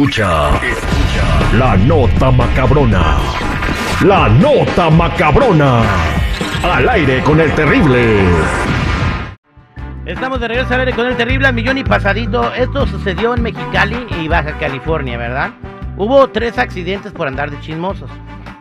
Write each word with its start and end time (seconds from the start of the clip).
Escucha, 0.00 0.48
escucha 0.64 1.56
la 1.58 1.76
nota 1.76 2.30
macabrona. 2.30 3.18
La 4.02 4.30
nota 4.30 4.88
macabrona. 4.88 5.82
Al 6.62 6.88
aire 6.88 7.22
con 7.22 7.38
el 7.38 7.54
terrible. 7.54 8.24
Estamos 10.06 10.40
de 10.40 10.48
regreso 10.48 10.72
al 10.72 10.80
aire 10.80 10.94
con 10.94 11.06
el 11.06 11.18
terrible 11.18 11.52
millón 11.52 11.76
y 11.76 11.84
pasadito. 11.84 12.50
Esto 12.54 12.86
sucedió 12.86 13.34
en 13.34 13.42
Mexicali 13.42 14.06
y 14.22 14.26
Baja 14.26 14.56
California, 14.58 15.18
¿verdad? 15.18 15.50
Hubo 15.98 16.28
tres 16.28 16.56
accidentes 16.56 17.12
por 17.12 17.28
andar 17.28 17.50
de 17.50 17.60
chismosos. 17.60 18.10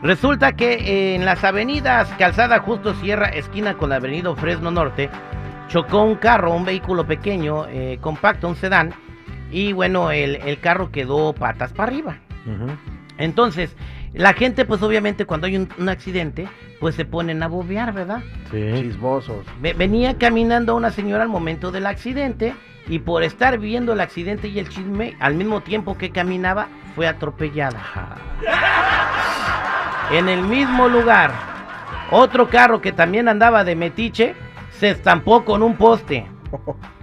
Resulta 0.04 0.52
que 0.58 1.16
en 1.16 1.24
las 1.24 1.46
avenidas 1.46 2.10
Calzada 2.18 2.60
Justo 2.60 2.94
Sierra, 2.96 3.30
esquina 3.30 3.76
con 3.78 3.92
la 3.92 3.96
avenida 3.96 4.36
Fresno 4.36 4.72
Norte, 4.72 5.10
chocó 5.70 6.04
un 6.04 6.16
carro, 6.16 6.54
un 6.54 6.66
vehículo 6.66 7.08
pequeño, 7.08 7.66
eh, 7.70 7.98
compacto, 8.02 8.50
un 8.50 8.58
sedán, 8.58 8.94
y 9.52 9.74
bueno, 9.74 10.12
el, 10.12 10.36
el 10.38 10.60
carro 10.60 10.92
quedó 10.92 11.34
patas 11.34 11.74
para 11.74 11.92
arriba. 11.92 12.18
Entonces, 13.18 13.76
la 14.14 14.34
gente, 14.34 14.66
pues 14.66 14.82
obviamente, 14.82 15.26
cuando 15.26 15.48
hay 15.48 15.56
un, 15.58 15.70
un 15.78 15.90
accidente, 15.90 16.48
pues 16.80 16.96
se 16.96 17.06
ponen 17.06 17.44
a 17.44 17.48
bobear, 17.48 17.94
¿verdad? 17.94 18.24
Sí. 18.52 18.72
Chismosos. 18.82 19.46
Ve- 19.62 19.74
Venía 19.74 20.18
caminando 20.18 20.76
una 20.76 20.90
señora 20.92 21.24
al 21.24 21.30
momento 21.30 21.72
del 21.72 21.86
accidente 21.86 22.54
y 22.88 23.00
por 23.00 23.22
estar 23.24 23.60
viendo 23.60 23.94
el 23.94 24.00
accidente 24.00 24.48
y 24.48 24.58
el 24.58 24.70
chisme, 24.70 25.16
al 25.20 25.36
mismo 25.36 25.62
tiempo 25.62 25.98
que 25.98 26.10
caminaba, 26.12 26.68
fue 26.96 27.08
atropellada. 27.08 27.80
En 30.12 30.28
el 30.28 30.42
mismo 30.42 30.88
lugar, 30.88 31.32
otro 32.10 32.50
carro 32.50 32.82
que 32.82 32.92
también 32.92 33.28
andaba 33.28 33.64
de 33.64 33.76
metiche 33.76 34.34
se 34.72 34.90
estampó 34.90 35.46
con 35.46 35.62
un 35.62 35.76
poste. 35.76 36.26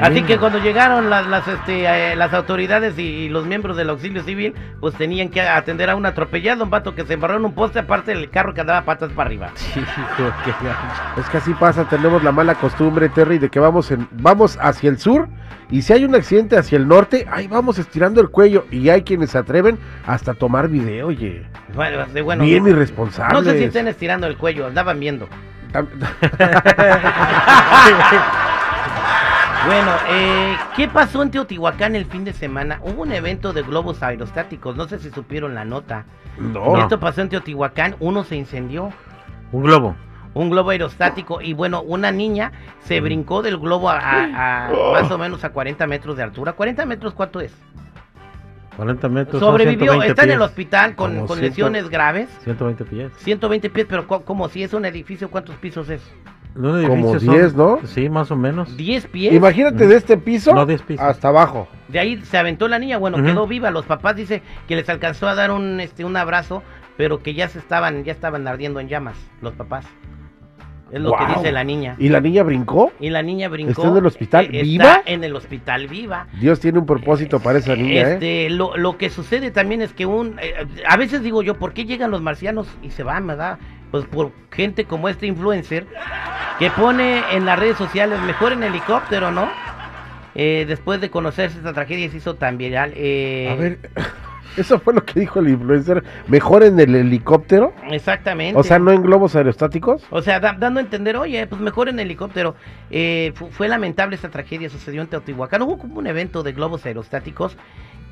Así 0.00 0.22
que 0.22 0.38
cuando 0.38 0.58
llegaron 0.58 1.10
las, 1.10 1.26
las, 1.26 1.46
este, 1.48 2.12
eh, 2.12 2.16
las 2.16 2.32
autoridades 2.34 2.98
y, 2.98 3.02
y 3.02 3.28
los 3.28 3.46
miembros 3.46 3.76
del 3.76 3.90
auxilio 3.90 4.22
civil, 4.22 4.54
pues 4.80 4.94
tenían 4.94 5.28
que 5.28 5.40
atender 5.40 5.90
a 5.90 5.96
un 5.96 6.06
atropellado, 6.06 6.64
un 6.64 6.70
vato 6.70 6.94
que 6.94 7.04
se 7.04 7.14
embarró 7.14 7.36
en 7.36 7.44
un 7.44 7.54
poste, 7.54 7.80
aparte 7.80 8.12
del 8.14 8.30
carro 8.30 8.54
que 8.54 8.60
andaba 8.60 8.84
patas 8.84 9.10
para 9.12 9.28
arriba. 9.28 9.50
Hijo, 9.76 10.32
qué 10.44 10.50
gacho. 10.50 11.20
Es 11.20 11.28
que 11.28 11.38
así 11.38 11.52
pasa, 11.54 11.84
tenemos 11.88 12.22
la 12.22 12.32
mala 12.32 12.54
costumbre, 12.54 13.08
Terry, 13.08 13.38
de 13.38 13.48
que 13.48 13.60
vamos 13.60 13.90
en, 13.90 14.08
vamos 14.12 14.58
hacia 14.60 14.90
el 14.90 14.98
sur 14.98 15.28
y 15.70 15.82
si 15.82 15.92
hay 15.92 16.04
un 16.04 16.14
accidente 16.14 16.56
hacia 16.56 16.78
el 16.78 16.86
norte, 16.86 17.26
ahí 17.30 17.48
vamos 17.48 17.78
estirando 17.78 18.20
el 18.20 18.28
cuello 18.28 18.66
y 18.70 18.88
hay 18.88 19.02
quienes 19.02 19.30
se 19.30 19.38
atreven 19.38 19.78
hasta 20.06 20.34
tomar 20.34 20.68
video, 20.68 21.08
oye. 21.08 21.44
Bueno, 21.74 22.06
de- 22.06 22.22
bueno, 22.22 22.44
Bien 22.44 22.62
no- 22.62 22.70
irresponsables. 22.70 23.32
No 23.44 23.50
sé 23.50 23.58
si 23.58 23.64
estén 23.64 23.88
estirando 23.88 24.26
el 24.26 24.36
cuello, 24.36 24.66
andaban 24.66 25.00
viendo. 25.00 25.28
Bueno, 29.66 29.90
eh, 30.10 30.56
¿qué 30.76 30.86
pasó 30.88 31.22
en 31.22 31.30
Teotihuacán 31.30 31.96
el 31.96 32.06
fin 32.06 32.24
de 32.24 32.32
semana? 32.32 32.78
Hubo 32.84 33.02
un 33.02 33.12
evento 33.12 33.52
de 33.52 33.62
globos 33.62 34.02
aerostáticos, 34.02 34.76
no 34.76 34.86
sé 34.86 34.98
si 35.00 35.10
supieron 35.10 35.54
la 35.54 35.64
nota. 35.64 36.04
no. 36.38 36.76
Esto 36.78 37.00
pasó 37.00 37.20
en 37.22 37.28
Teotihuacán, 37.30 37.96
uno 37.98 38.22
se 38.22 38.36
incendió, 38.36 38.90
Un 39.50 39.62
globo. 39.64 39.96
un 40.34 40.50
globo 40.50 40.70
aerostático, 40.70 41.40
y 41.40 41.52
bueno, 41.52 41.82
una 41.82 42.12
niña 42.12 42.52
se 42.84 43.00
brincó 43.00 43.42
del 43.42 43.58
globo 43.58 43.90
a, 43.90 43.98
a- 43.98 44.68
a 44.68 44.72
más 45.02 45.10
o 45.10 45.18
menos 45.18 45.42
a 45.44 45.50
40 45.50 45.86
metros 45.88 46.16
de 46.16 46.22
altura. 46.22 46.54
¿40 46.56 46.86
metros 46.86 47.14
cuánto 47.14 47.40
es? 47.40 47.52
40 48.76 49.08
metros. 49.08 49.40
Sobrevivió, 49.40 49.92
120 49.92 50.06
está 50.10 50.22
en 50.24 50.30
el 50.32 50.42
hospital 50.42 50.94
con, 50.94 51.26
lesiones 51.40 51.88
graves. 51.88 52.28
120 52.44 52.84
pies. 52.84 53.10
120 53.16 53.70
pies, 53.70 53.86
pero 53.88 54.06
co- 54.06 54.22
como 54.22 54.48
si 54.48 54.62
es 54.62 54.74
un 54.74 54.84
edificio, 54.84 55.30
¿cuántos 55.30 55.56
pisos 55.56 55.88
es? 55.88 56.02
Un 56.56 56.86
Como 56.86 57.10
edificio 57.10 57.32
10, 57.32 57.54
¿no? 57.54 57.78
Sí, 57.84 58.08
más 58.08 58.30
o 58.30 58.36
menos. 58.36 58.76
10 58.76 59.06
pies. 59.08 59.34
Imagínate 59.34 59.86
de 59.86 59.96
este 59.96 60.16
piso 60.16 60.54
No, 60.54 60.64
10 60.64 60.82
pisos. 60.82 61.04
hasta 61.04 61.28
abajo. 61.28 61.68
De 61.88 61.98
ahí 61.98 62.20
se 62.24 62.38
aventó 62.38 62.66
la 62.66 62.78
niña, 62.78 62.98
bueno, 62.98 63.22
quedó 63.22 63.46
viva. 63.46 63.70
Los 63.70 63.84
papás 63.84 64.16
dice 64.16 64.42
que 64.66 64.74
les 64.74 64.88
alcanzó 64.88 65.28
a 65.28 65.34
dar 65.34 65.50
un 65.50 65.80
este 65.80 66.04
un 66.04 66.16
abrazo, 66.16 66.62
pero 66.96 67.22
que 67.22 67.34
ya 67.34 67.48
se 67.48 67.58
estaban 67.58 68.04
ya 68.04 68.12
estaban 68.12 68.48
ardiendo 68.48 68.80
en 68.80 68.88
llamas 68.88 69.16
los 69.42 69.54
papás. 69.54 69.86
Es 70.90 71.00
lo 71.00 71.12
que 71.16 71.26
dice 71.26 71.50
la 71.50 71.64
niña. 71.64 71.96
¿Y 71.98 72.08
la 72.08 72.20
niña 72.20 72.44
brincó? 72.44 72.92
Y 73.00 73.10
la 73.10 73.20
niña 73.20 73.48
brincó. 73.48 73.72
¿Está 73.82 73.88
en 73.88 73.96
el 73.96 74.06
hospital 74.06 74.48
eh, 74.52 74.62
viva? 74.62 74.84
Está 74.84 75.02
en 75.12 75.24
el 75.24 75.34
hospital 75.34 75.88
viva. 75.88 76.28
Dios 76.40 76.60
tiene 76.60 76.78
un 76.78 76.86
propósito 76.86 77.40
para 77.40 77.58
esa 77.58 77.74
niña, 77.74 78.02
¿eh? 78.02 78.12
Este, 78.14 78.50
lo, 78.50 78.76
lo 78.76 78.96
que 78.96 79.10
sucede 79.10 79.50
también 79.50 79.82
es 79.82 79.92
que 79.92 80.06
un 80.06 80.38
eh, 80.40 80.54
a 80.88 80.96
veces 80.96 81.22
digo 81.22 81.42
yo, 81.42 81.54
¿por 81.54 81.72
qué 81.72 81.86
llegan 81.86 82.12
los 82.12 82.22
marcianos 82.22 82.68
y 82.82 82.90
se 82.90 83.02
van, 83.02 83.26
verdad? 83.26 83.58
Pues 83.96 84.08
por 84.08 84.32
gente 84.50 84.84
como 84.84 85.08
este 85.08 85.26
influencer 85.26 85.86
que 86.58 86.70
pone 86.70 87.22
en 87.32 87.46
las 87.46 87.58
redes 87.58 87.78
sociales 87.78 88.20
mejor 88.22 88.52
en 88.52 88.62
helicóptero, 88.62 89.30
¿no? 89.30 89.48
Eh, 90.34 90.66
después 90.68 91.00
de 91.00 91.08
conocerse 91.08 91.56
esta 91.56 91.72
tragedia 91.72 92.10
se 92.10 92.18
hizo 92.18 92.34
tan 92.34 92.58
viral. 92.58 92.92
eh, 92.94 93.48
A 93.50 93.54
ver, 93.54 93.78
eso 94.58 94.78
fue 94.80 94.92
lo 94.92 95.02
que 95.02 95.18
dijo 95.20 95.40
el 95.40 95.48
influencer. 95.48 96.04
¿Mejor 96.28 96.62
en 96.62 96.78
el 96.78 96.94
helicóptero? 96.94 97.72
Exactamente. 97.90 98.60
O 98.60 98.62
sea, 98.62 98.78
no 98.78 98.90
en 98.92 99.00
globos 99.00 99.34
aerostáticos. 99.34 100.04
O 100.10 100.20
sea, 100.20 100.40
da- 100.40 100.52
dando 100.58 100.78
a 100.78 100.82
entender, 100.82 101.16
oye, 101.16 101.46
pues 101.46 101.62
mejor 101.62 101.88
en 101.88 101.98
helicóptero. 101.98 102.54
Eh, 102.90 103.32
fu- 103.34 103.48
fue 103.50 103.66
lamentable 103.68 104.14
esta 104.16 104.28
tragedia, 104.28 104.68
sucedió 104.68 105.00
en 105.00 105.08
Teotihuacán. 105.08 105.62
Hubo 105.62 105.78
como 105.78 105.98
un 106.00 106.06
evento 106.06 106.42
de 106.42 106.52
globos 106.52 106.84
aerostáticos 106.84 107.56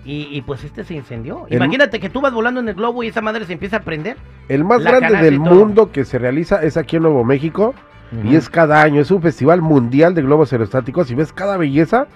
y, 0.04 0.28
y, 0.37 0.42
pues 0.42 0.65
este 0.65 0.84
se 0.84 0.94
incendió. 0.94 1.47
El- 1.48 1.56
Imagínate 1.56 1.98
que 2.00 2.10
tú 2.10 2.20
vas 2.20 2.32
volando 2.32 2.60
en 2.60 2.69
el 2.69 2.75
globo 2.75 3.03
y 3.03 3.09
esa 3.09 3.20
madre 3.22 3.44
se 3.47 3.53
empieza 3.54 3.78
a 3.78 3.81
prender. 3.81 4.16
El 4.48 4.65
más 4.65 4.82
La 4.82 4.91
grande 4.92 5.16
del 5.22 5.38
mundo 5.41 5.91
que 5.92 6.04
se 6.04 6.19
realiza 6.19 6.62
es 6.62 6.76
aquí 6.76 6.97
en 6.97 7.03
Nuevo 7.03 7.25
México 7.25 7.75
y 8.22 8.37
es 8.37 8.48
cada 8.48 8.82
año. 8.82 9.00
Es 9.00 9.10
un 9.10 9.22
festival 9.22 9.60
mundial 9.62 10.15
de 10.15 10.22
globos 10.22 10.53
aerostáticos 10.53 11.10
y 11.10 11.15
ves 11.15 11.32
cada 11.32 11.56
belleza. 11.56 12.06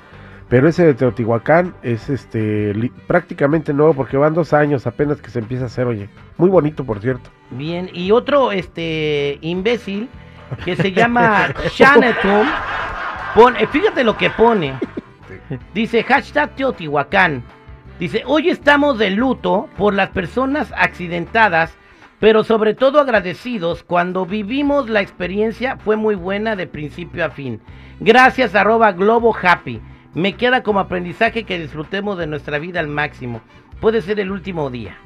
Pero 0.49 0.67
ese 0.67 0.87
de 0.87 0.95
Teotihuacán 0.95 1.75
es 1.83 2.09
este 2.09 2.73
li- 2.73 2.91
prácticamente 3.07 3.75
nuevo 3.75 3.93
porque 3.93 4.17
van 4.17 4.33
dos 4.33 4.55
años 4.55 4.87
apenas 4.87 5.21
que 5.21 5.29
se 5.29 5.41
empieza 5.41 5.65
a 5.65 5.67
hacer, 5.67 5.87
oye. 5.87 6.09
Muy 6.39 6.49
bonito, 6.49 6.85
por 6.85 7.01
cierto. 7.01 7.29
Bien, 7.51 7.91
y 7.93 8.13
otro 8.13 8.51
este 8.53 9.37
imbécil 9.43 10.09
que 10.65 10.75
se 10.75 10.93
llama 10.95 11.49
Shanetum, 11.75 12.47
pone, 13.35 13.67
fíjate 13.67 14.05
lo 14.05 14.17
que 14.17 14.31
pone. 14.31 14.73
Dice 15.75 16.03
hashtag 16.03 16.55
Teotihuacán. 16.57 17.43
Dice, 17.99 18.23
hoy 18.27 18.49
estamos 18.49 18.99
de 18.99 19.11
luto 19.11 19.69
por 19.77 19.93
las 19.95 20.11
personas 20.11 20.73
accidentadas, 20.77 21.77
pero 22.21 22.45
sobre 22.45 22.75
todo 22.75 23.01
agradecidos 23.01 23.83
cuando 23.83 24.25
vivimos 24.25 24.89
la 24.89 25.01
experiencia 25.01 25.77
fue 25.79 25.97
muy 25.97 26.15
buena 26.15 26.55
de 26.55 26.67
principio 26.67 27.25
a 27.25 27.31
fin. 27.31 27.61
Gracias 28.01 28.55
arroba 28.55 28.93
Globo 28.93 29.35
Happy. 29.41 29.81
Me 30.15 30.35
queda 30.35 30.63
como 30.63 30.81
aprendizaje 30.81 31.45
que 31.45 31.59
disfrutemos 31.59 32.19
de 32.19 32.27
nuestra 32.29 32.59
vida 32.59 32.81
al 32.81 32.89
máximo. 32.89 33.41
Puede 33.81 34.01
ser 34.01 34.21
el 34.21 34.31
último 34.31 34.71
día. 34.71 34.97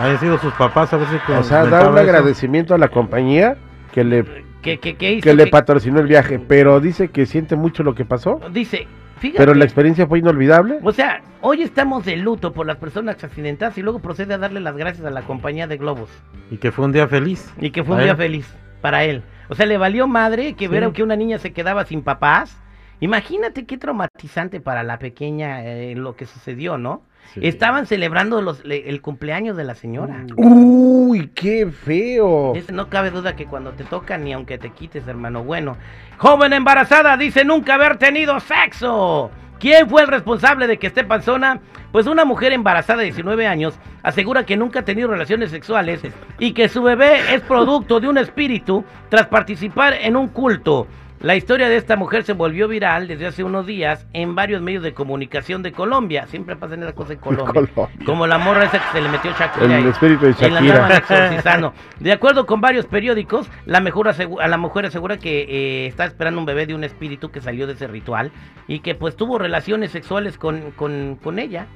Hayan 0.00 0.18
sido 0.20 0.38
sus 0.38 0.52
papás 0.54 0.92
a 0.92 0.96
ver 0.96 1.06
si 1.08 1.32
O 1.32 1.42
sea, 1.42 1.64
da 1.64 1.88
un 1.88 1.94
eso. 1.96 2.02
agradecimiento 2.04 2.74
a 2.74 2.78
la 2.78 2.88
compañía 2.88 3.56
que 3.92 4.04
le, 4.04 4.24
¿Qué, 4.62 4.78
qué, 4.78 4.96
qué 4.96 5.12
hizo? 5.14 5.22
que 5.24 5.34
le 5.34 5.44
¿Qué- 5.44 5.50
patrocinó 5.50 6.00
el 6.00 6.06
viaje, 6.06 6.38
pero 6.38 6.78
dice 6.80 7.08
que 7.08 7.26
siente 7.26 7.56
mucho 7.56 7.82
lo 7.82 7.94
que 7.94 8.04
pasó. 8.04 8.40
Dice, 8.52 8.86
fíjate. 9.18 9.38
Pero 9.38 9.54
la 9.54 9.64
experiencia 9.64 10.06
fue 10.06 10.18
inolvidable. 10.20 10.78
O 10.82 10.92
sea, 10.92 11.22
hoy 11.40 11.62
estamos 11.62 12.04
de 12.04 12.16
luto 12.16 12.52
por 12.52 12.66
las 12.66 12.76
personas 12.76 13.22
accidentadas 13.22 13.76
y 13.78 13.82
luego 13.82 13.98
procede 14.00 14.34
a 14.34 14.38
darle 14.38 14.60
las 14.60 14.76
gracias 14.76 15.06
a 15.06 15.10
la 15.10 15.22
compañía 15.22 15.66
de 15.66 15.76
globos. 15.76 16.10
Y 16.50 16.56
que 16.56 16.72
fue 16.72 16.84
un 16.84 16.92
día 16.92 17.06
feliz. 17.08 17.52
Y 17.60 17.70
que 17.70 17.84
fue 17.84 17.96
un 17.96 18.02
día 18.02 18.16
feliz 18.16 18.52
para 18.80 19.04
él. 19.04 19.22
O 19.48 19.54
sea, 19.54 19.66
le 19.66 19.78
valió 19.78 20.06
madre 20.06 20.54
que 20.54 20.66
Sí. 20.66 20.68
ver 20.68 20.90
que 20.92 21.02
una 21.02 21.16
niña 21.16 21.38
se 21.38 21.52
quedaba 21.52 21.84
sin 21.84 22.02
papás. 22.02 22.56
Imagínate 23.00 23.64
qué 23.64 23.78
traumatizante 23.78 24.60
para 24.60 24.82
la 24.82 24.98
pequeña 24.98 25.64
eh, 25.64 25.94
lo 25.94 26.16
que 26.16 26.26
sucedió, 26.26 26.78
¿no? 26.78 27.02
Sí. 27.34 27.40
Estaban 27.42 27.86
celebrando 27.86 28.40
los, 28.42 28.64
le- 28.64 28.88
el 28.88 29.02
cumpleaños 29.02 29.56
de 29.56 29.64
la 29.64 29.74
señora. 29.74 30.24
Uy, 30.36 31.28
qué 31.34 31.66
feo. 31.66 32.54
No 32.72 32.88
cabe 32.88 33.10
duda 33.10 33.36
que 33.36 33.44
cuando 33.46 33.72
te 33.72 33.84
toca 33.84 34.16
ni 34.18 34.32
aunque 34.32 34.58
te 34.58 34.70
quites, 34.70 35.06
hermano. 35.06 35.44
Bueno, 35.44 35.76
joven 36.16 36.52
embarazada 36.54 37.16
dice 37.16 37.44
nunca 37.44 37.74
haber 37.74 37.98
tenido 37.98 38.40
sexo. 38.40 39.30
¿Quién 39.60 39.88
fue 39.88 40.02
el 40.02 40.08
responsable 40.08 40.66
de 40.66 40.78
que 40.78 40.86
esté 40.86 41.04
panzona? 41.04 41.60
Pues 41.92 42.06
una 42.06 42.24
mujer 42.24 42.52
embarazada 42.52 42.98
de 43.00 43.06
19 43.06 43.46
años 43.46 43.74
asegura 44.02 44.44
que 44.46 44.56
nunca 44.56 44.80
ha 44.80 44.84
tenido 44.84 45.08
relaciones 45.08 45.50
sexuales 45.50 46.00
y 46.38 46.52
que 46.52 46.68
su 46.68 46.82
bebé 46.82 47.34
es 47.34 47.40
producto 47.42 47.98
de 48.00 48.08
un 48.08 48.18
espíritu 48.18 48.84
tras 49.08 49.26
participar 49.26 49.94
en 49.94 50.16
un 50.16 50.28
culto. 50.28 50.86
La 51.20 51.34
historia 51.34 51.68
de 51.68 51.76
esta 51.76 51.96
mujer 51.96 52.22
se 52.22 52.32
volvió 52.32 52.68
viral 52.68 53.08
desde 53.08 53.26
hace 53.26 53.42
unos 53.42 53.66
días 53.66 54.06
en 54.12 54.36
varios 54.36 54.62
medios 54.62 54.84
de 54.84 54.94
comunicación 54.94 55.64
de 55.64 55.72
Colombia. 55.72 56.26
Siempre 56.28 56.54
pasan 56.54 56.80
esas 56.82 56.94
cosas 56.94 57.12
en 57.12 57.18
Colombia. 57.20 57.46
Colombia. 57.52 57.88
Como 58.06 58.26
la 58.28 58.38
morra 58.38 58.64
esa 58.64 58.78
que 58.78 58.92
se 58.92 59.00
le 59.02 59.08
metió 59.08 59.32
Shakira. 59.32 59.64
El 59.66 59.72
ahí. 59.72 59.86
espíritu 59.88 60.26
de 60.26 60.32
Shakira. 60.34 61.72
De 61.98 62.12
acuerdo 62.12 62.46
con 62.46 62.60
varios 62.60 62.86
periódicos, 62.86 63.50
la, 63.66 63.80
mejor 63.80 64.06
asegu- 64.06 64.40
a 64.40 64.46
la 64.46 64.58
mujer 64.58 64.86
asegura 64.86 65.16
que 65.18 65.40
eh, 65.40 65.86
está 65.88 66.04
esperando 66.04 66.38
un 66.38 66.46
bebé 66.46 66.66
de 66.66 66.74
un 66.76 66.84
espíritu 66.84 67.30
que 67.32 67.40
salió 67.40 67.66
de 67.66 67.72
ese 67.72 67.88
ritual 67.88 68.30
y 68.68 68.78
que 68.80 68.94
pues 68.94 69.16
tuvo 69.16 69.38
relaciones 69.38 69.90
sexuales 69.90 70.38
con, 70.38 70.70
con, 70.70 71.16
con 71.20 71.40
ella. 71.40 71.66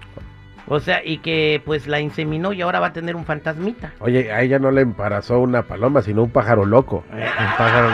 O 0.74 0.80
sea, 0.80 1.02
y 1.04 1.18
que 1.18 1.60
pues 1.64 1.86
la 1.86 2.00
inseminó 2.00 2.52
y 2.52 2.62
ahora 2.62 2.80
va 2.80 2.86
a 2.88 2.92
tener 2.92 3.14
un 3.14 3.24
fantasmita. 3.26 3.92
Oye, 3.98 4.32
a 4.32 4.40
ella 4.40 4.58
no 4.58 4.70
le 4.70 4.80
embarazó 4.80 5.38
una 5.40 5.62
paloma, 5.62 6.00
sino 6.02 6.22
un 6.22 6.30
pájaro 6.30 6.64
loco. 6.64 7.04
Un 7.12 7.56
pájaro. 7.58 7.88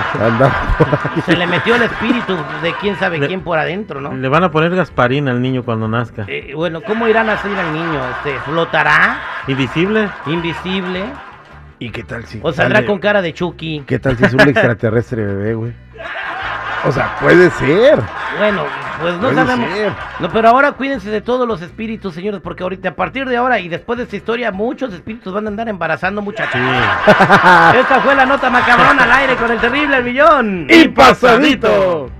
Se 1.27 1.37
le 1.37 1.47
metió 1.47 1.75
el 1.75 1.83
espíritu 1.83 2.37
de 2.63 2.73
quién 2.81 2.97
sabe 2.97 3.19
Le- 3.19 3.27
quién 3.27 3.41
por 3.41 3.59
adentro, 3.59 4.01
¿no? 4.01 4.15
Le 4.15 4.29
van 4.29 4.45
a 4.45 4.51
poner 4.51 4.75
Gasparín 4.75 5.29
al 5.29 5.43
niño 5.43 5.65
cuando 5.65 5.89
nazca. 5.89 6.25
Eh, 6.29 6.53
bueno, 6.55 6.81
¿cómo 6.83 7.09
irán 7.09 7.29
a 7.29 7.33
hacer 7.35 7.51
al 7.59 7.73
niño? 7.73 8.01
Este, 8.11 8.39
¿Flotará? 8.41 9.19
¿Invisible? 9.49 10.09
¿Invisible? 10.27 11.05
¿Y 11.81 11.91
qué 11.91 12.03
tal 12.05 12.25
si 12.27 12.39
¿O 12.43 12.53
saldrá 12.53 12.77
sale- 12.79 12.87
con 12.87 12.99
cara 12.99 13.23
de 13.23 13.33
Chucky? 13.35 13.83
¿Qué 13.87 13.99
tal 13.99 14.17
si 14.17 14.25
es 14.25 14.35
un 14.35 14.41
extraterrestre 14.49 15.25
bebé, 15.25 15.55
güey? 15.55 15.73
O 16.85 16.93
sea, 16.93 17.17
puede 17.21 17.51
ser. 17.51 17.99
Bueno, 18.39 18.63
pues 19.01 19.15
no 19.15 19.21
puede 19.21 19.35
sabemos. 19.37 19.71
ser. 19.71 19.93
No, 20.21 20.29
pero 20.31 20.49
ahora 20.49 20.73
cuídense 20.73 21.11
de 21.11 21.21
todos 21.21 21.47
los 21.47 21.63
espíritus, 21.63 22.15
señores, 22.15 22.41
porque 22.43 22.63
ahorita, 22.63 22.91
a 22.91 22.95
partir 22.95 23.27
de 23.29 23.37
ahora 23.37 23.59
y 23.61 23.69
después 23.69 23.97
de 23.97 24.05
esta 24.05 24.17
historia, 24.17 24.53
muchos 24.53 24.93
espíritus 24.93 25.33
van 25.33 25.47
a 25.47 25.49
andar 25.49 25.69
embarazando 25.69 26.23
muchachos. 26.23 26.61
Sí. 26.61 27.79
Esta 27.79 28.01
fue 28.03 28.15
la 28.15 28.27
nota 28.27 28.51
macabrona 28.51 29.05
al 29.05 29.13
aire 29.13 29.37
con 29.37 29.51
el 29.51 29.59
terrible 29.59 29.97
el 29.97 30.05
millón. 30.05 30.67
Y 30.69 30.89
pasadito. 30.89 32.11